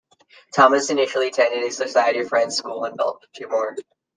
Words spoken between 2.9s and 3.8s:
Baltimore.